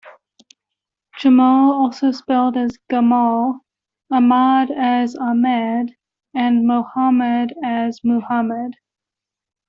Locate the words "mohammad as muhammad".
6.65-8.73